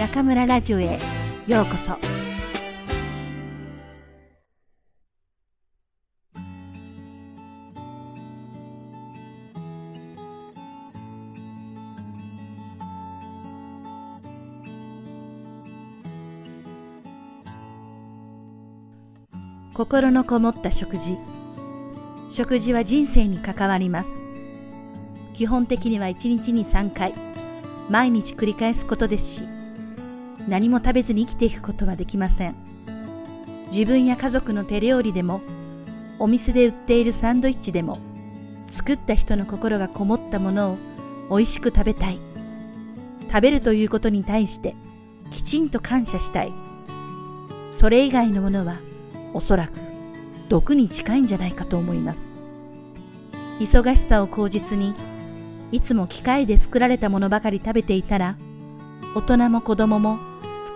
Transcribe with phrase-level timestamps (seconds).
[0.00, 0.98] 中村ラジオへ
[1.46, 1.94] ようこそ。
[19.74, 21.18] 心のこもった食事。
[22.30, 24.10] 食事は人生に関わります。
[25.34, 27.12] 基本的には1日に3回。
[27.90, 29.59] 毎日繰り返すことですし。
[30.48, 32.54] 何も食べずに生きていくことはできません。
[33.72, 35.40] 自分や家族の手料理でも
[36.18, 37.98] お店で売っているサンドイッチでも
[38.72, 40.72] 作った人の心がこもったもの
[41.28, 42.18] を美味しく食べたい。
[43.28, 44.74] 食べるということに対して
[45.30, 46.52] きちんと感謝したい。
[47.78, 48.78] それ以外のものは
[49.32, 49.72] おそらく
[50.48, 52.26] 毒に近いんじゃないかと思います。
[53.60, 54.94] 忙しさを口実に
[55.70, 58.36] いつも機械で作られたものばかり食べていたら
[59.14, 60.18] 大人も子供も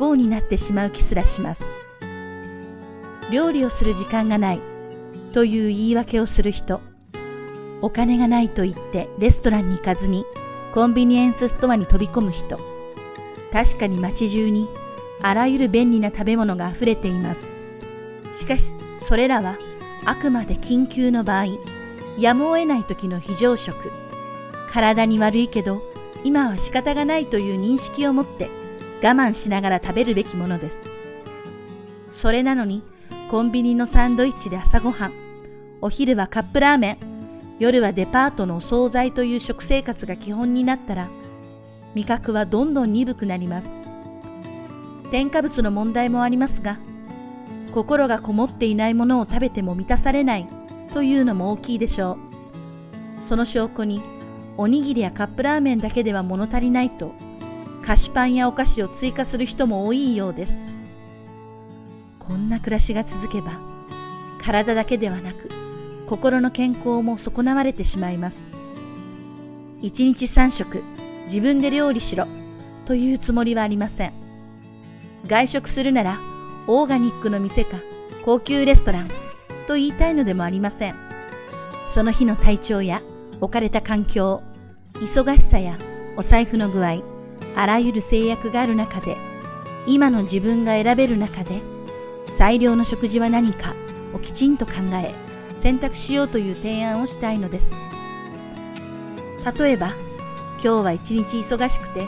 [0.00, 1.62] 不幸になってしまう気すらします。
[3.30, 4.60] 料理をする時間がない。
[5.34, 6.80] という言い訳をする人。
[7.82, 10.24] お金がないと言ってレストランに行かずに
[10.72, 12.58] コンビニエンスストアに飛び込む人。
[13.52, 14.70] 確かに街中に
[15.20, 17.44] あらゆる便利な食べ物が溢れています。
[18.38, 18.74] しかし
[19.06, 19.58] それらは
[20.06, 21.58] あくまで緊急の場合
[22.18, 23.92] やむを得ない時の非常食。
[24.72, 25.82] 体に悪いけど
[26.24, 28.48] 今は仕方がないという認識を持って
[29.02, 30.80] 我慢しながら食べるべきものです。
[32.12, 32.82] それなのに
[33.30, 35.12] コンビニのサンドイッチで朝ごはん、
[35.80, 41.08] お昼はカップラーメン、夜はデパートのお惣菜という食生活が基本になったら
[41.94, 43.70] 味覚はどんどん鈍くなります。
[45.10, 46.78] 添加物の問題もありますが、
[47.72, 50.46] 心がこもっていないものを食べても満たされない
[50.92, 52.18] というのも大きいでしょ
[53.24, 53.28] う。
[53.28, 54.02] その証拠に
[54.56, 57.12] おにぎりやカップラーメンだけでは物足りないと
[57.84, 60.54] 菓子パンやお菓子を追加する人も多いようです。
[62.18, 63.58] こんな暮らしが続けば
[64.42, 65.50] 体だけではなく
[66.06, 68.40] 心の健康も損なわれてしまいます。
[69.82, 70.82] 一日三食
[71.26, 72.26] 自分で料理しろ
[72.84, 74.12] というつもりはありません。
[75.26, 76.18] 外食するなら
[76.66, 77.78] オーガニックの店か
[78.24, 79.08] 高級レストラン
[79.66, 80.94] と言いたいのでもありません。
[81.94, 83.02] その日の体調や
[83.40, 84.42] 置かれた環境
[84.94, 85.76] 忙しさや
[86.16, 87.02] お財布の具合、
[87.56, 89.16] あらゆる制約がある中で、
[89.86, 91.60] 今の自分が選べる中で、
[92.38, 93.74] 最良の食事は何か
[94.14, 95.14] をきちんと考え、
[95.62, 97.66] 選択しようという提案をしたいのです。
[99.58, 99.94] 例えば、
[100.62, 102.06] 今日は一日忙しくて、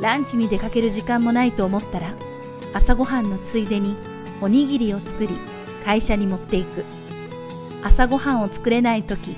[0.00, 2.14] ランチに出かける時間もないと思ったら、
[2.72, 3.96] 朝ごはんのついでに
[4.40, 5.36] おにぎりを作り、
[5.84, 6.84] 会社に持っていく。
[7.82, 9.36] 朝ごはんを作れないとき、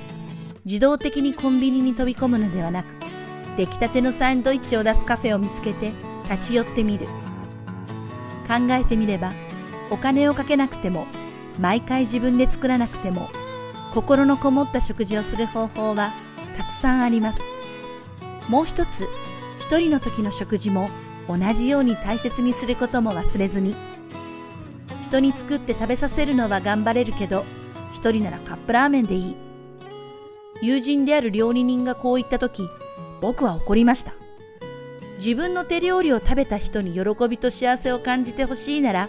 [0.65, 2.87] 自動的にコンビニに飛び込むのではなく、
[3.57, 5.93] 出来たてのサンドイッチを出すカフェを見つけて
[6.31, 7.07] 立ち寄ってみる。
[8.49, 9.33] 考えてみれば、
[9.91, 11.07] お金をかけなくても、
[11.61, 13.29] 毎回自分で作らなくても、
[13.95, 16.13] 心のこもった食事をする方法は
[16.57, 17.41] たくさんあります。
[18.49, 19.07] もう一つ、
[19.61, 20.89] 一人の時の食事も
[21.29, 23.75] 同じように大切にすることも忘れずに。
[25.09, 27.45] 人に作って食べさせるのは頑張れるけど、
[27.95, 29.37] 一人ならカップラーメンでいい。
[30.63, 32.67] 友人である料理人がこう言った時、
[33.23, 34.13] 僕は怒りました。
[35.19, 39.09] 自分の手料理を食べた人に喜びと幸せを感じてほしいなら、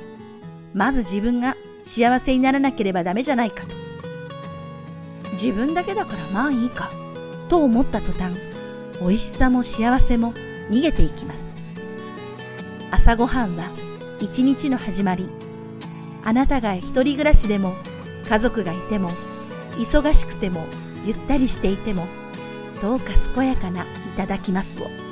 [0.74, 3.74] まず自分が幸せにならなければダメじゃないかと。
[5.34, 6.92] 自分だけだからまあいいか、
[7.50, 8.36] と思った途端、
[9.02, 10.34] 美味しさも幸せも
[10.70, 11.40] 逃げていきます。
[12.92, 13.72] 朝ごはんは
[14.20, 15.28] 一日の始まり。
[16.24, 17.74] あなたが一人暮らしでも
[18.30, 19.10] 家族がいても
[19.72, 20.66] 忙しくても
[21.06, 22.08] ゆったりしていても
[22.84, 23.86] どうか健やかない
[24.18, 25.03] ただきますを。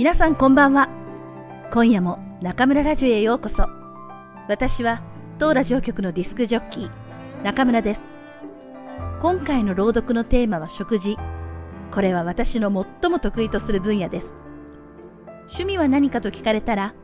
[0.00, 0.88] 皆さんこんばんは
[1.74, 3.66] 今夜も中村ラジオへようこそ。
[4.48, 5.02] 私は
[5.38, 6.90] 当ラジオ局のディスクジョッキー、
[7.44, 8.00] 中村です。
[9.20, 11.18] 今回の朗読のテーマは食事。
[11.92, 14.32] これは私の最も得意とする分野です。
[15.48, 16.94] 趣味は何かと聞かれたら、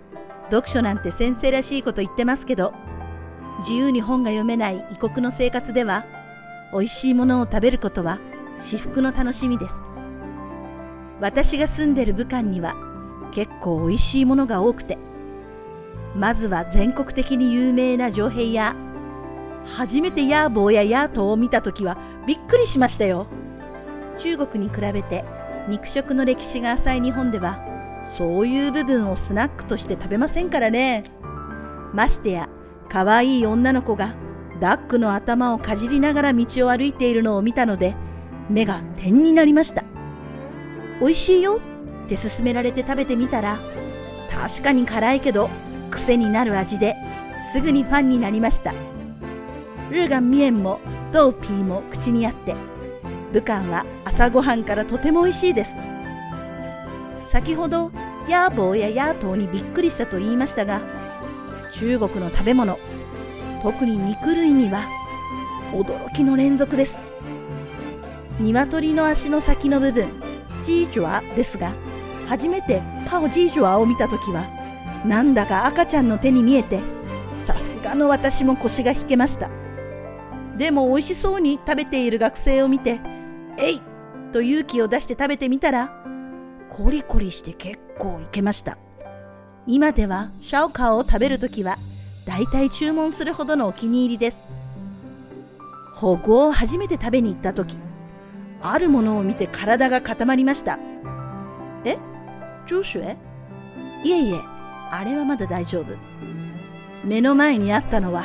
[0.50, 2.72] 読書なんて先生らしいこと言ってますけど、
[3.58, 6.06] 自由に本が読めない異国の生活では、
[6.72, 8.19] 美味しいものを食べることは
[8.62, 9.75] 至福の楽しみです。
[11.20, 12.85] 私が住んでる武漢には
[13.36, 14.96] 結構美味しいものが多くて、
[16.14, 18.74] まずは全国的に有名な城兵や、
[19.66, 23.26] 初めてヤーボーやヤートを見た時はびっくりしましたよ。
[24.18, 25.22] 中国に比べて
[25.68, 27.58] 肉食の歴史が浅い日本では、
[28.16, 31.04] そういう部分をスナックとして食べませんからね。
[31.92, 32.48] ましてや、
[32.88, 34.14] 可愛い女の子が
[34.62, 37.94] ダックの頭をかじりながら道を歩いているのを見たので、
[38.48, 39.84] 目が点になりました。
[41.00, 41.60] 美味しいよ
[42.06, 43.58] って勧められて食べてみたら、
[44.31, 45.50] 確かに辛いけど
[45.91, 46.94] 癖になる味で
[47.53, 48.73] すぐにファンになりました。
[49.91, 50.81] ルーガンミエンも
[51.12, 52.55] トウピーも口にあって、
[53.32, 55.73] 武漢は朝ごはんからとても美味しいです。
[57.31, 57.91] 先ほど
[58.29, 60.81] ヤーボーやヤートーにびっくりしたと言いましたが、
[61.75, 62.79] 中国の食べ物、
[63.62, 64.85] 特に肉類には
[65.73, 66.99] 驚きの連続です。
[68.38, 70.08] 鶏の足の先の部分、
[70.64, 71.73] ジージュアですが、
[72.26, 74.46] 初めてパオジージュアを見たときは、
[75.05, 76.81] なんだか赤ちゃんの手に見えて、
[77.46, 79.49] さすがの私も腰が引けました。
[80.58, 83.00] でも美味しそうに食べている学生を見て、
[83.58, 83.82] えい
[84.32, 85.93] と勇気を出して食べてみたら、
[86.70, 88.76] コリコリして結構いけました。
[89.67, 91.79] 今ではシャオカオを食べるときは、
[92.25, 94.40] だいたい注文するほどのお気に入りです。
[95.94, 97.76] 保護を初めて食べに行ったとき、
[98.61, 100.79] あるものを見て体が固まりました。
[102.66, 103.16] えジューシュエ
[104.04, 104.40] いえいえ、
[104.90, 105.86] あれはまだ大丈夫。
[107.04, 108.24] 目の前にあったのは、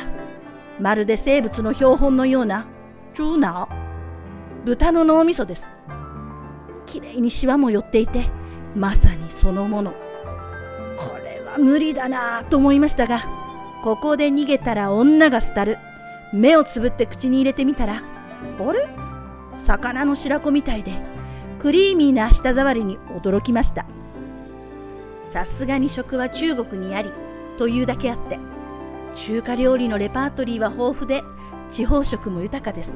[0.79, 2.65] まるで生物の標本のような、
[3.13, 4.65] チューナー。
[4.65, 5.67] 豚の脳みそです。
[6.85, 8.29] きれいにシワも寄っていて、
[8.75, 9.91] まさにそのもの。
[9.91, 9.97] こ
[11.23, 13.23] れは無理だなぁと思いましたが、
[13.83, 15.77] ここで逃げたら女が廃る。
[16.33, 18.01] 目をつぶって口に入れてみたら、
[18.59, 18.87] あれ？
[19.65, 20.93] 魚の白子みたいで
[21.59, 23.85] クリーミーな舌触りに驚きました
[25.31, 27.09] さすがに食は中国にあり
[27.57, 28.39] というだけあって
[29.15, 31.23] 中華料理のレパートリーは豊富で
[31.71, 32.93] 地方食も豊かです。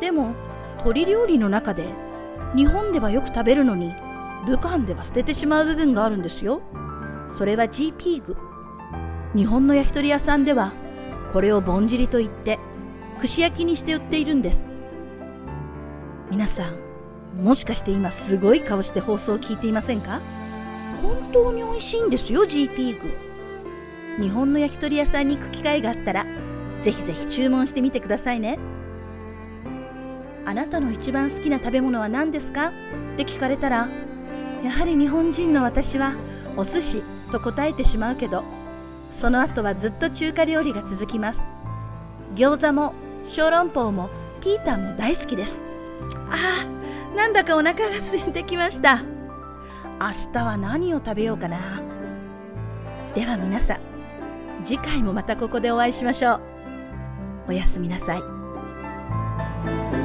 [0.00, 0.34] でも
[0.78, 1.88] 鶏料理の中で
[2.54, 3.92] 日本ではよく食べるのに
[4.46, 6.60] 武漢では捨ててしまう部分があるんですよ。
[7.36, 8.36] それは G ピーグ。
[9.34, 10.72] 日本の焼き鳥屋さんでは
[11.32, 12.60] これをぼんじりと言って
[13.20, 14.64] 串焼きにして売っているんです。
[16.30, 20.20] 皆さんもしかして今すごい顔して放送を聞いていませんか？
[21.06, 23.08] 本当に美味しいんですよ G ピーグ。
[24.20, 26.26] 日本の焼き鳥屋さんに行く機会があったら
[26.82, 28.58] ぜひぜひ注文してみてくださいね。
[30.44, 32.68] あなたの一番好きな食べ物は何ですか？
[32.68, 33.88] って聞かれたら
[34.64, 36.14] やはり日本人の私は
[36.56, 38.42] お寿司と答えてしまうけど
[39.20, 41.46] その後はずっと中華料理が続きます。
[42.34, 42.94] 餃子も
[43.26, 44.10] 小籠包も
[44.40, 45.60] ピータンも大好きです。
[46.30, 49.02] ああ、なんだかお腹が空いてきました。
[49.98, 51.80] 明日は何を食べようかな。
[53.14, 53.80] では皆さん、
[54.62, 56.40] 次回もまたここでお会いしましょう。
[57.48, 59.95] おやすみなさい。